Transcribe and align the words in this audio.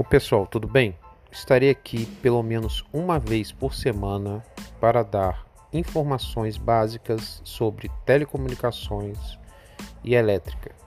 O 0.00 0.02
pessoal, 0.02 0.46
tudo 0.46 0.66
bem? 0.66 0.96
Estarei 1.30 1.68
aqui 1.68 2.06
pelo 2.22 2.42
menos 2.42 2.82
uma 2.90 3.18
vez 3.18 3.52
por 3.52 3.74
semana 3.74 4.42
para 4.80 5.02
dar 5.02 5.46
informações 5.74 6.56
básicas 6.56 7.42
sobre 7.44 7.90
telecomunicações 8.06 9.18
e 10.02 10.14
elétrica. 10.14 10.79